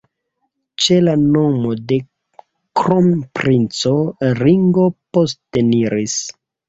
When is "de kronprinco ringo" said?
1.91-4.87